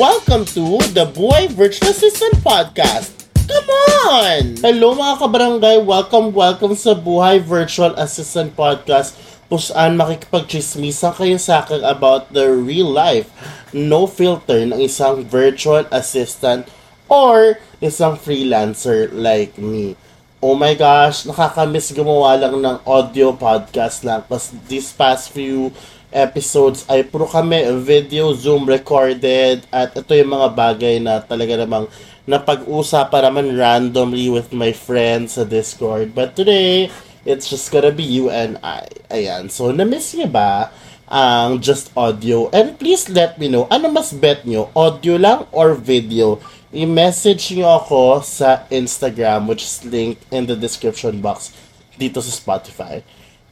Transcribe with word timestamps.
Welcome 0.00 0.48
to 0.56 0.80
the 0.96 1.04
Boy 1.04 1.52
Virtual 1.52 1.92
Assistant 1.92 2.40
Podcast. 2.40 3.12
Come 3.44 3.68
on! 4.08 4.56
Hello 4.64 4.96
mga 4.96 5.20
kabarangay, 5.20 5.76
welcome, 5.84 6.32
welcome 6.32 6.72
sa 6.72 6.96
Buhay 6.96 7.36
Virtual 7.36 7.92
Assistant 8.00 8.56
Podcast 8.56 9.12
kung 9.52 9.60
saan 9.60 10.00
makikipag-chismisan 10.00 11.12
kayo 11.12 11.36
sa 11.36 11.60
akin 11.60 11.84
about 11.84 12.32
the 12.32 12.48
real 12.48 12.88
life, 12.88 13.28
no 13.76 14.08
filter 14.08 14.64
ng 14.64 14.80
isang 14.80 15.20
virtual 15.20 15.84
assistant 15.92 16.64
or 17.12 17.60
isang 17.84 18.16
freelancer 18.16 19.12
like 19.12 19.60
me. 19.60 20.00
Oh 20.40 20.56
my 20.56 20.80
gosh, 20.80 21.28
nakakamiss 21.28 21.92
gumawa 21.92 22.40
lang 22.40 22.56
ng 22.56 22.80
audio 22.88 23.36
podcast 23.36 24.00
lang. 24.08 24.24
Kasi 24.24 24.56
this 24.64 24.96
past 24.96 25.28
few 25.28 25.68
episodes 26.10 26.86
ay 26.90 27.06
puro 27.06 27.26
kami 27.26 27.62
video, 27.82 28.34
Zoom 28.34 28.66
recorded, 28.66 29.64
at 29.70 29.94
ito 29.94 30.10
yung 30.14 30.34
mga 30.34 30.48
bagay 30.54 30.98
na 30.98 31.22
talaga 31.22 31.62
namang 31.62 31.86
napag-usapan 32.26 33.26
naman 33.26 33.46
randomly 33.56 34.30
with 34.30 34.54
my 34.54 34.70
friends 34.70 35.38
sa 35.38 35.46
Discord. 35.46 36.14
But 36.14 36.38
today, 36.38 36.90
it's 37.26 37.50
just 37.50 37.70
gonna 37.74 37.94
be 37.94 38.06
you 38.06 38.30
and 38.30 38.58
I. 38.62 38.86
Ayan. 39.10 39.50
So, 39.50 39.70
na-miss 39.74 40.14
niyo 40.14 40.30
ba 40.30 40.70
ang 41.10 41.58
just 41.58 41.90
audio? 41.98 42.46
And 42.54 42.78
please 42.78 43.10
let 43.10 43.38
me 43.38 43.50
know, 43.50 43.66
ano 43.66 43.90
mas 43.90 44.14
bet 44.14 44.46
nyo? 44.46 44.70
Audio 44.78 45.18
lang 45.18 45.50
or 45.50 45.74
video? 45.74 46.38
I-message 46.70 47.58
nyo 47.58 47.82
ako 47.82 48.22
sa 48.22 48.62
Instagram, 48.70 49.50
which 49.50 49.66
is 49.66 49.82
linked 49.82 50.22
in 50.30 50.46
the 50.46 50.54
description 50.54 51.18
box 51.18 51.50
dito 51.98 52.22
sa 52.22 52.30
Spotify. 52.30 53.02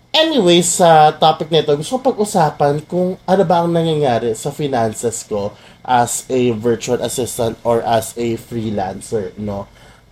Anyway, 0.09 0.65
sa 0.65 1.12
topic 1.12 1.53
nito, 1.53 1.69
gusto 1.77 2.01
ko 2.01 2.12
pag-usapan 2.12 2.80
kung 2.89 3.21
ano 3.29 3.43
ba 3.45 3.61
ang 3.61 3.69
nangyayari 3.69 4.33
sa 4.33 4.49
finances 4.49 5.21
ko 5.29 5.53
as 5.85 6.25
a 6.33 6.53
virtual 6.57 6.97
assistant 7.05 7.61
or 7.61 7.85
as 7.85 8.16
a 8.16 8.41
freelancer, 8.41 9.37
no? 9.37 9.69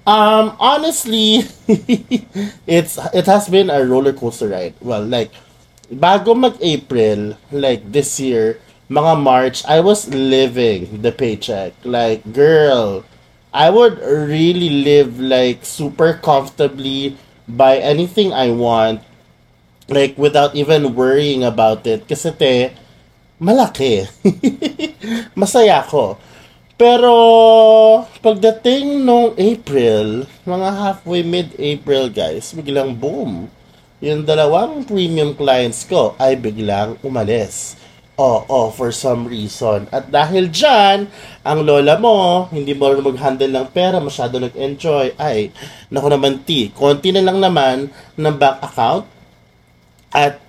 Um, 0.07 0.55
honestly, 0.61 1.49
it's 2.69 2.95
it 3.11 3.27
has 3.27 3.49
been 3.51 3.73
a 3.73 3.83
roller 3.83 4.15
coaster 4.15 4.53
ride. 4.53 4.77
Well, 4.79 5.03
like 5.03 5.35
bago 5.91 6.37
mag-April, 6.37 7.35
like 7.51 7.83
this 7.91 8.21
year, 8.21 8.61
mga 8.93 9.19
March, 9.19 9.65
I 9.67 9.81
was 9.81 10.07
living 10.13 11.03
the 11.03 11.11
paycheck. 11.11 11.75
Like, 11.83 12.23
girl, 12.31 13.03
I 13.51 13.73
would 13.73 13.99
really 13.99 14.85
live 14.85 15.19
like 15.19 15.65
super 15.65 16.15
comfortably 16.15 17.17
buy 17.49 17.81
anything 17.81 18.31
I 18.31 18.53
want 18.53 19.03
like 19.91 20.19
without 20.19 20.55
even 20.55 20.95
worrying 20.95 21.43
about 21.43 21.87
it. 21.87 22.07
Kasi 22.07 22.35
te 22.35 22.75
malaki. 23.39 24.07
Masaya 25.39 25.83
ako. 25.85 26.19
Pero 26.77 27.13
pagdating 28.21 29.01
nung 29.01 29.33
April 29.41 30.29
mga 30.45 30.69
halfway 30.77 31.25
mid-April 31.25 32.13
guys 32.13 32.53
biglang 32.53 32.93
boom. 32.93 33.49
Yung 34.05 34.29
dalawang 34.29 34.85
premium 34.85 35.33
clients 35.33 35.89
ko 35.89 36.13
ay 36.21 36.37
biglang 36.37 37.01
umalis. 37.01 37.81
Oo, 38.17 38.49
oh, 38.49 38.49
oh, 38.49 38.69
for 38.73 38.93
some 38.97 39.29
reason. 39.29 39.85
At 39.93 40.09
dahil 40.09 40.49
dyan, 40.49 41.05
ang 41.45 41.59
lola 41.61 42.01
mo, 42.01 42.49
hindi 42.49 42.73
mo 42.73 42.89
rin 42.89 43.05
mag-handle 43.05 43.53
ng 43.53 43.69
pera, 43.77 44.01
masyado 44.01 44.41
nag-enjoy. 44.41 45.21
Ay, 45.21 45.53
naku 45.93 46.09
naman 46.09 46.41
ti, 46.41 46.73
konti 46.73 47.13
na 47.13 47.21
lang 47.21 47.45
naman 47.45 47.93
ng 48.17 48.37
bank 48.41 48.65
account, 48.65 49.05
at 50.17 50.41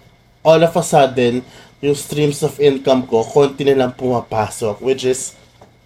all 0.47 0.63
of 0.63 0.71
a 0.71 0.83
sudden, 0.83 1.43
yung 1.83 1.93
streams 1.99 2.39
of 2.41 2.55
income 2.63 3.03
ko, 3.03 3.27
konti 3.27 3.67
na 3.67 3.75
lang 3.75 3.91
pumapasok, 3.91 4.79
which 4.79 5.03
is 5.03 5.35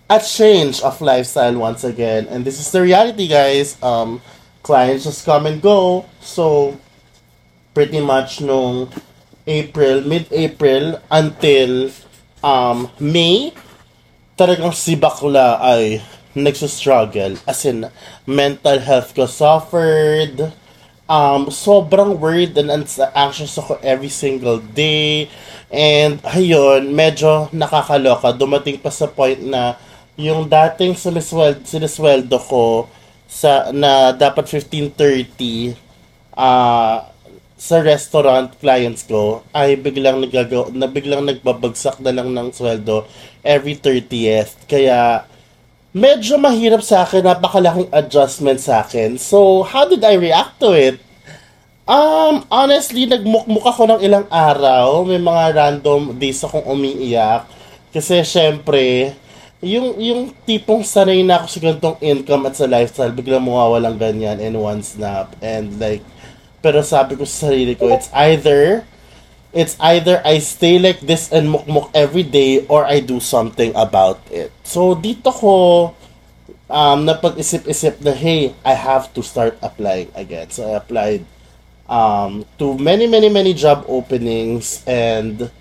a 0.05 0.21
change 0.21 0.85
of 0.85 1.01
lifestyle 1.01 1.57
once 1.57 1.81
again. 1.81 2.29
And 2.29 2.45
this 2.45 2.61
is 2.61 2.69
the 2.69 2.85
reality, 2.85 3.25
guys. 3.25 3.81
Um, 3.81 4.21
clients 4.61 5.09
just 5.09 5.25
come 5.25 5.49
and 5.49 5.57
go. 5.57 6.05
So, 6.21 6.77
pretty 7.73 7.99
much 7.99 8.39
nung 8.39 8.93
April, 9.47 10.05
mid-April, 10.05 11.01
until 11.09 11.89
um, 12.45 12.87
May, 13.01 13.51
talagang 14.37 14.77
si 14.77 14.93
bakla 14.95 15.57
ay 15.57 16.05
nagsustruggle. 16.37 17.41
As 17.49 17.65
in, 17.65 17.89
mental 18.29 18.79
health 18.79 19.17
ko 19.17 19.25
suffered, 19.25 20.53
um, 21.11 21.51
sobrang 21.51 22.15
worried 22.15 22.55
and 22.55 22.71
anxious 22.71 23.59
ako 23.59 23.75
every 23.83 24.07
single 24.07 24.63
day. 24.71 25.27
And, 25.67 26.23
ayun, 26.23 26.95
medyo 26.95 27.51
nakakaloka. 27.51 28.31
Dumating 28.31 28.79
pa 28.79 28.87
sa 28.87 29.11
point 29.11 29.39
na 29.43 29.75
yung 30.15 30.47
dating 30.47 30.95
sinisweldo, 30.95 31.67
sinisweldo 31.67 32.39
ko 32.47 32.87
sa, 33.27 33.75
na 33.75 34.15
dapat 34.15 34.47
15.30 34.47 35.75
uh, 36.35 37.07
sa 37.61 37.77
restaurant 37.77 38.49
clients 38.57 39.05
ko 39.05 39.45
ay 39.53 39.77
biglang 39.77 40.17
nagagaw 40.17 40.73
na 40.73 40.89
biglang 40.89 41.21
nagbabagsak 41.21 42.01
na 42.01 42.09
lang 42.09 42.33
ng 42.33 42.49
sweldo 42.49 43.05
every 43.45 43.77
30th. 43.77 44.65
Kaya 44.65 45.29
medyo 45.91 46.39
mahirap 46.39 46.83
sa 46.83 47.03
akin, 47.03 47.23
napakalaking 47.23 47.91
adjustment 47.91 48.59
sa 48.63 48.83
akin. 48.83 49.19
So, 49.19 49.63
how 49.67 49.87
did 49.87 50.03
I 50.03 50.15
react 50.15 50.59
to 50.63 50.71
it? 50.71 50.99
Um, 51.83 52.47
honestly, 52.47 53.03
nagmukmuk 53.07 53.67
ako 53.67 53.91
ng 53.91 53.99
ilang 53.99 54.25
araw. 54.31 55.03
May 55.03 55.19
mga 55.19 55.43
random 55.55 56.15
days 56.15 56.39
akong 56.43 56.63
umiiyak. 56.63 57.43
Kasi, 57.91 58.23
syempre, 58.23 59.11
yung, 59.59 59.99
yung 59.99 60.21
tipong 60.47 60.87
sanay 60.87 61.21
na 61.27 61.43
ako 61.43 61.45
sa 61.51 61.59
ganitong 61.59 61.97
income 61.99 62.47
at 62.47 62.55
sa 62.55 62.71
lifestyle, 62.71 63.11
biglang 63.11 63.43
mawawalang 63.43 63.99
ganyan 63.99 64.39
in 64.39 64.55
one 64.55 64.79
snap. 64.79 65.35
And 65.43 65.75
like, 65.75 66.01
pero 66.63 66.79
sabi 66.85 67.19
ko 67.19 67.27
sa 67.27 67.51
sarili 67.51 67.75
ko, 67.75 67.91
it's 67.91 68.07
either 68.15 68.87
it's 69.53 69.75
either 69.79 70.21
I 70.23 70.39
stay 70.39 70.79
like 70.79 71.03
this 71.03 71.31
and 71.31 71.51
mukmuk 71.51 71.91
every 71.93 72.23
day 72.23 72.65
or 72.67 72.85
I 72.85 72.99
do 72.99 73.19
something 73.19 73.75
about 73.75 74.19
it. 74.31 74.51
So 74.63 74.95
dito 74.95 75.31
ko 75.31 75.53
um, 76.71 77.03
napag-isip-isip 77.03 77.99
na 77.99 78.15
hey, 78.15 78.55
I 78.63 78.73
have 78.73 79.11
to 79.13 79.21
start 79.21 79.59
applying 79.59 80.07
again. 80.15 80.49
So 80.49 80.63
I 80.71 80.79
applied 80.79 81.27
um, 81.91 82.47
to 82.57 82.79
many 82.79 83.05
many 83.05 83.27
many 83.27 83.51
job 83.51 83.83
openings 83.91 84.79
and 84.87 85.51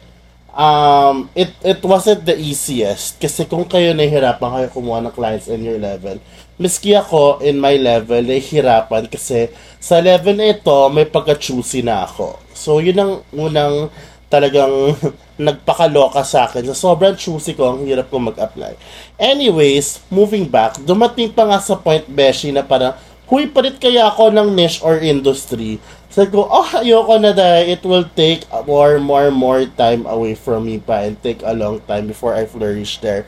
um, 0.55 1.31
it 1.35 1.51
it 1.67 1.83
wasn't 1.83 2.23
the 2.23 2.39
easiest 2.39 3.19
kasi 3.19 3.43
kung 3.51 3.67
kayo 3.67 3.91
nahihirapan 3.91 4.51
kayo 4.55 4.69
kumuha 4.71 5.03
ng 5.03 5.15
clients 5.15 5.51
in 5.51 5.67
your 5.67 5.83
level, 5.83 6.23
miski 6.63 6.95
ako 6.95 7.43
in 7.43 7.59
my 7.59 7.75
level 7.75 8.23
nahihirapan 8.23 9.11
kasi 9.11 9.51
sa 9.83 9.99
level 9.99 10.39
ito 10.39 10.79
may 10.95 11.11
pagka-choosy 11.11 11.83
na 11.83 12.07
ako. 12.07 12.39
So 12.61 12.85
yun 12.85 13.01
ang 13.01 13.13
unang 13.33 13.89
talagang 14.31 14.95
nagpakaloka 15.51 16.23
sa 16.23 16.47
akin. 16.47 16.71
So, 16.71 16.95
sobrang 16.95 17.19
choosy 17.19 17.59
ko, 17.59 17.75
ang 17.75 17.85
hirap 17.85 18.09
ko 18.09 18.23
mag-apply. 18.23 18.79
Anyways, 19.19 20.07
moving 20.09 20.47
back, 20.47 20.79
dumating 20.87 21.35
pa 21.35 21.51
nga 21.51 21.59
sa 21.59 21.75
point, 21.75 22.07
Beshi, 22.07 22.55
na 22.55 22.63
parang, 22.63 22.95
huy, 23.27 23.51
palit 23.51 23.83
kaya 23.83 24.07
ako 24.07 24.31
ng 24.31 24.55
niche 24.55 24.79
or 24.87 25.03
industry. 25.03 25.83
Sabi 26.11 26.31
ko, 26.35 26.47
oh, 26.47 26.71
ayoko 26.79 27.19
na 27.19 27.35
dahil 27.35 27.75
it 27.75 27.83
will 27.83 28.07
take 28.15 28.47
more, 28.67 29.03
more, 29.03 29.31
more 29.35 29.67
time 29.75 30.07
away 30.07 30.35
from 30.39 30.67
me 30.67 30.79
pa 30.79 31.07
and 31.07 31.19
take 31.23 31.43
a 31.43 31.55
long 31.55 31.83
time 31.91 32.07
before 32.07 32.35
I 32.35 32.47
flourish 32.47 33.03
there. 33.03 33.27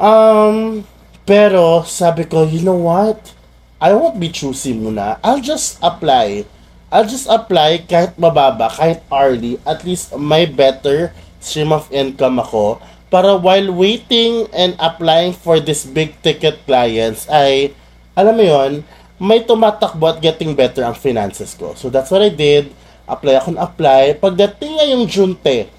Um, 0.00 0.84
pero, 1.28 1.84
sabi 1.84 2.24
ko, 2.28 2.48
you 2.48 2.64
know 2.64 2.80
what? 2.80 3.36
I 3.82 3.92
won't 3.96 4.20
be 4.22 4.30
choosy 4.30 4.72
muna. 4.72 5.18
I'll 5.26 5.42
just 5.42 5.82
apply 5.82 6.46
I'll 6.92 7.08
just 7.08 7.24
apply 7.24 7.88
kahit 7.88 8.20
mababa, 8.20 8.68
kahit 8.68 9.00
hourly, 9.08 9.56
at 9.64 9.80
least 9.80 10.12
may 10.12 10.44
better 10.44 11.16
stream 11.40 11.72
of 11.72 11.88
income 11.88 12.36
ako 12.36 12.84
para 13.08 13.32
while 13.36 13.68
waiting 13.72 14.48
and 14.52 14.76
applying 14.76 15.32
for 15.32 15.56
this 15.56 15.88
big 15.88 16.12
ticket 16.20 16.60
clients 16.68 17.24
ay, 17.32 17.72
alam 18.12 18.36
mo 18.36 18.44
yon 18.44 18.72
may 19.16 19.40
tumatakbo 19.40 20.12
at 20.12 20.18
getting 20.20 20.52
better 20.52 20.84
ang 20.84 20.92
finances 20.96 21.56
ko. 21.56 21.76
So 21.78 21.88
that's 21.88 22.12
what 22.12 22.20
I 22.20 22.32
did. 22.32 22.74
Apply 23.06 23.38
ako 23.38 23.54
na 23.54 23.68
apply. 23.68 24.18
Pagdating 24.18 24.82
ngayong 24.82 25.04
June 25.06 25.36
te, 25.38 25.70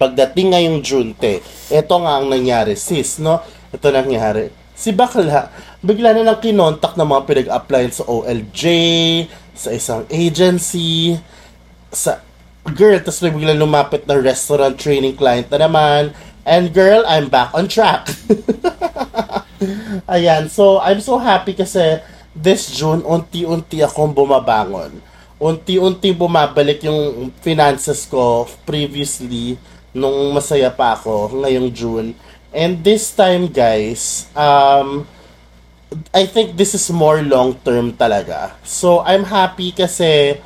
pagdating 0.00 0.56
ngayong 0.56 0.78
June 0.80 1.12
te, 1.12 1.44
ito 1.68 1.94
nga 2.00 2.12
ang 2.16 2.26
nangyari 2.26 2.72
sis, 2.72 3.20
no? 3.20 3.38
Ito 3.68 3.92
nangyari. 3.92 4.48
Si 4.78 4.94
Bakla, 4.94 5.50
bigla 5.82 6.14
na 6.14 6.22
lang 6.22 6.38
kinontak 6.38 6.94
ng 6.94 7.04
mga 7.04 7.22
pinag-apply 7.26 7.84
sa 7.90 8.06
OLJ, 8.06 8.62
sa 9.58 9.74
isang 9.74 10.06
agency, 10.06 11.18
sa 11.90 12.22
girl, 12.70 13.02
tapos 13.02 13.18
may 13.26 13.34
biglang 13.34 13.58
lumapit 13.58 14.06
na 14.06 14.22
restaurant 14.22 14.78
training 14.78 15.18
client 15.18 15.50
na 15.50 15.66
naman. 15.66 16.14
And 16.46 16.72
girl, 16.72 17.04
I'm 17.04 17.28
back 17.28 17.52
on 17.52 17.68
track. 17.68 18.08
Ayan, 20.14 20.48
so 20.48 20.80
I'm 20.80 21.02
so 21.02 21.18
happy 21.18 21.52
kasi 21.52 22.00
this 22.32 22.72
June, 22.72 23.02
unti-unti 23.02 23.82
akong 23.82 24.14
bumabangon. 24.14 25.02
Unti-unti 25.42 26.14
bumabalik 26.14 26.86
yung 26.86 27.34
finances 27.42 28.06
ko 28.06 28.46
previously 28.62 29.58
nung 29.92 30.32
masaya 30.32 30.70
pa 30.70 30.94
ako 30.94 31.42
ngayong 31.42 31.68
June. 31.74 32.08
And 32.54 32.80
this 32.80 33.12
time, 33.12 33.52
guys, 33.52 34.30
um, 34.32 35.04
I 36.12 36.28
think 36.28 36.56
this 36.60 36.76
is 36.76 36.84
more 36.92 37.24
long-term 37.24 37.96
talaga. 37.96 38.52
So, 38.60 39.00
I'm 39.04 39.24
happy 39.24 39.72
kasi 39.72 40.36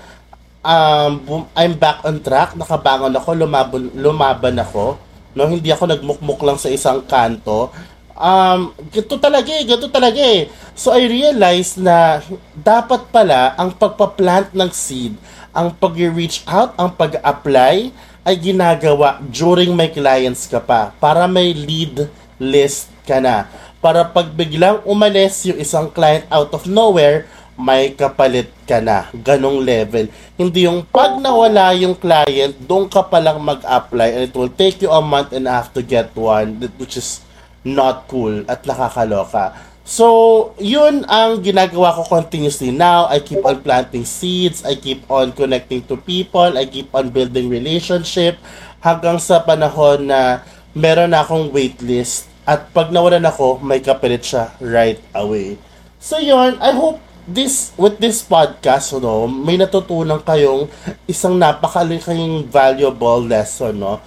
um, 0.63 1.47
I'm 1.59 1.75
back 1.77 2.07
on 2.07 2.23
track. 2.23 2.55
Nakabangon 2.55 3.15
ako, 3.19 3.35
lumaban, 3.35 3.91
lumaban 3.99 4.57
ako. 4.63 4.97
No, 5.35 5.49
hindi 5.51 5.73
ako 5.75 5.91
nagmukmuk 5.91 6.41
lang 6.47 6.59
sa 6.61 6.71
isang 6.71 7.03
kanto. 7.05 7.75
Um, 8.13 8.71
ganito 8.93 9.19
talaga 9.19 9.51
eh, 9.51 9.65
ganito 9.67 9.89
talaga 9.91 10.21
eh. 10.21 10.47
So 10.77 10.95
I 10.95 11.09
realized 11.09 11.81
na 11.81 12.23
dapat 12.55 13.09
pala 13.11 13.57
ang 13.59 13.75
pagpa-plant 13.75 14.55
ng 14.55 14.71
seed, 14.71 15.17
ang 15.51 15.73
pag-reach 15.75 16.45
out, 16.47 16.77
ang 16.79 16.93
pag-apply 16.95 17.91
ay 18.23 18.35
ginagawa 18.39 19.19
during 19.27 19.75
my 19.75 19.91
clients 19.91 20.47
ka 20.47 20.63
pa 20.63 20.95
para 21.03 21.27
may 21.27 21.51
lead 21.51 22.07
list 22.39 22.93
ka 23.03 23.19
na. 23.19 23.51
Para 23.83 24.07
pag 24.07 24.31
biglang 24.31 24.79
umalis 24.87 25.43
yung 25.43 25.59
isang 25.59 25.91
client 25.91 26.23
out 26.31 26.55
of 26.55 26.71
nowhere, 26.71 27.27
may 27.59 27.91
kapalit 27.99 28.47
ka 28.63 28.79
na. 28.79 29.11
Ganong 29.11 29.59
level. 29.59 30.07
Hindi 30.39 30.71
yung 30.71 30.87
pag 30.87 31.19
nawala 31.19 31.75
yung 31.75 31.99
client, 31.99 32.55
doon 32.63 32.87
ka 32.87 33.03
palang 33.03 33.43
mag-apply 33.43 34.09
and 34.15 34.23
it 34.31 34.35
will 34.39 34.55
take 34.55 34.79
you 34.81 34.91
a 34.91 35.03
month 35.03 35.35
and 35.35 35.51
a 35.51 35.53
half 35.53 35.75
to 35.75 35.83
get 35.83 36.15
one, 36.15 36.63
which 36.79 36.95
is 36.95 37.27
not 37.67 38.07
cool 38.07 38.47
at 38.47 38.63
nakakaloka. 38.63 39.51
So, 39.83 40.55
yun 40.63 41.03
ang 41.11 41.43
ginagawa 41.43 41.91
ko 41.99 42.07
continuously 42.07 42.71
now. 42.71 43.11
I 43.11 43.19
keep 43.19 43.43
on 43.43 43.67
planting 43.67 44.07
seeds, 44.07 44.63
I 44.63 44.79
keep 44.79 45.03
on 45.11 45.35
connecting 45.35 45.83
to 45.91 45.99
people, 45.99 46.55
I 46.55 46.71
keep 46.71 46.95
on 46.95 47.11
building 47.11 47.51
relationship 47.51 48.39
hanggang 48.79 49.19
sa 49.19 49.43
panahon 49.43 50.07
na 50.07 50.47
meron 50.71 51.11
na 51.11 51.27
akong 51.27 51.51
waitlist 51.51 52.32
at 52.43 52.75
pag 52.75 52.91
nawalan 52.91 53.23
ako, 53.23 53.63
may 53.63 53.79
kapalit 53.79 54.27
siya 54.27 54.51
right 54.59 54.99
away. 55.15 55.59
So 56.03 56.19
yun, 56.19 56.59
I 56.59 56.75
hope 56.75 56.99
this 57.23 57.71
with 57.79 58.03
this 58.03 58.27
podcast 58.27 58.91
no, 58.99 59.31
may 59.31 59.55
natutunan 59.55 60.19
kayong 60.27 60.67
isang 61.07 61.39
napakalaking 61.39 62.51
valuable 62.51 63.23
lesson 63.23 63.79
no. 63.79 64.03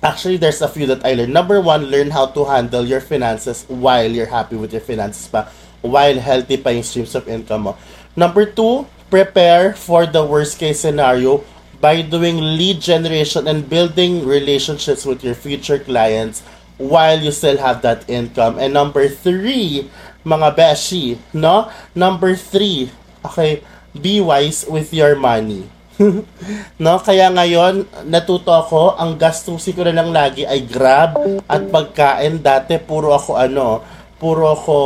Actually, 0.00 0.36
there's 0.36 0.60
a 0.60 0.68
few 0.68 0.86
that 0.86 1.04
I 1.04 1.16
learned. 1.16 1.32
Number 1.32 1.60
one, 1.60 1.88
learn 1.88 2.12
how 2.12 2.28
to 2.32 2.44
handle 2.44 2.84
your 2.84 3.00
finances 3.00 3.64
while 3.66 4.08
you're 4.08 4.28
happy 4.28 4.54
with 4.54 4.70
your 4.70 4.84
finances 4.84 5.26
pa. 5.26 5.48
While 5.80 6.20
healthy 6.20 6.56
pa 6.60 6.72
yung 6.72 6.84
streams 6.84 7.16
of 7.16 7.28
income 7.28 7.68
mo. 7.68 7.72
Number 8.14 8.48
two, 8.48 8.86
prepare 9.10 9.72
for 9.76 10.06
the 10.06 10.24
worst 10.24 10.56
case 10.60 10.80
scenario 10.80 11.44
by 11.80 12.00
doing 12.00 12.40
lead 12.40 12.80
generation 12.80 13.44
and 13.44 13.68
building 13.68 14.24
relationships 14.24 15.04
with 15.04 15.20
your 15.24 15.36
future 15.36 15.78
clients 15.78 16.40
while 16.76 17.18
you 17.20 17.32
still 17.32 17.56
have 17.58 17.80
that 17.82 18.04
income. 18.08 18.60
And 18.60 18.72
number 18.72 19.08
three, 19.08 19.88
mga 20.24 20.48
beshi, 20.56 21.16
no? 21.32 21.70
Number 21.96 22.36
three, 22.36 22.92
okay, 23.24 23.64
be 23.96 24.20
wise 24.20 24.64
with 24.68 24.92
your 24.92 25.16
money. 25.16 25.68
no, 26.84 27.00
kaya 27.00 27.32
ngayon, 27.32 27.88
natuto 28.04 28.52
ako, 28.52 29.00
ang 29.00 29.16
gastusin 29.16 29.72
ko 29.72 29.88
na 29.88 29.96
lang 29.96 30.12
lagi 30.12 30.44
ay 30.44 30.68
grab 30.68 31.16
at 31.48 31.62
pagkain. 31.72 32.44
Dati, 32.44 32.76
puro 32.76 33.16
ako 33.16 33.40
ano, 33.40 33.80
puro 34.20 34.52
ako 34.52 34.78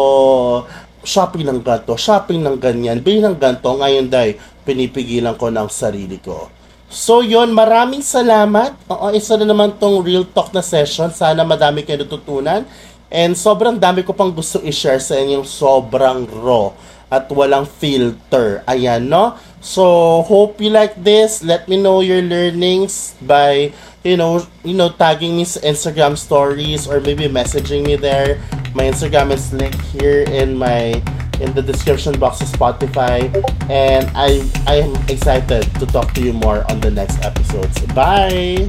shopping 1.03 1.51
ng 1.51 1.61
ganto, 1.67 1.99
shopping 1.99 2.45
ng 2.45 2.57
ganyan, 2.63 3.03
bili 3.03 3.19
ng 3.25 3.35
ganto. 3.41 3.75
Ngayon, 3.75 4.07
dahil 4.07 4.39
pinipigilan 4.63 5.35
ko 5.35 5.51
ng 5.51 5.67
sarili 5.67 6.23
ko. 6.23 6.60
So 6.91 7.23
yon 7.23 7.55
maraming 7.55 8.03
salamat. 8.03 8.75
Oo, 8.91 9.15
isa 9.15 9.39
na 9.39 9.47
naman 9.47 9.79
tong 9.79 10.03
real 10.03 10.27
talk 10.27 10.51
na 10.51 10.59
session. 10.59 11.15
Sana 11.15 11.47
madami 11.47 11.87
kayo 11.87 12.03
natutunan. 12.03 12.67
And 13.07 13.39
sobrang 13.39 13.79
dami 13.79 14.03
ko 14.03 14.11
pang 14.11 14.35
gusto 14.35 14.59
i-share 14.59 14.99
sa 14.99 15.15
inyong 15.15 15.47
sobrang 15.47 16.27
raw 16.27 16.75
at 17.07 17.31
walang 17.31 17.67
filter. 17.67 18.67
Ayan, 18.67 19.07
no? 19.07 19.39
So, 19.63 20.23
hope 20.27 20.59
you 20.59 20.71
like 20.71 20.99
this. 20.99 21.47
Let 21.47 21.71
me 21.71 21.79
know 21.79 22.03
your 22.03 22.23
learnings 22.23 23.15
by, 23.23 23.71
you 24.03 24.19
know, 24.19 24.43
you 24.67 24.75
know, 24.75 24.91
tagging 24.91 25.39
me 25.39 25.47
sa 25.47 25.63
Instagram 25.63 26.19
stories 26.19 26.91
or 26.91 26.99
maybe 26.99 27.31
messaging 27.31 27.87
me 27.87 27.95
there. 27.95 28.43
My 28.75 28.91
Instagram 28.91 29.31
is 29.31 29.51
linked 29.55 29.83
here 29.95 30.27
in 30.27 30.59
my 30.59 30.99
in 31.41 31.53
the 31.55 31.63
description 31.63 32.19
box 32.19 32.41
of 32.41 32.49
Spotify. 32.49 33.33
And 33.71 34.11
I 34.15 34.45
I 34.67 34.85
am 34.85 34.95
excited 35.09 35.65
to 35.81 35.87
talk 35.87 36.13
to 36.15 36.21
you 36.21 36.33
more 36.33 36.65
on 36.71 36.81
the 36.81 36.91
next 36.91 37.23
episodes. 37.25 37.81
Bye! 37.95 38.69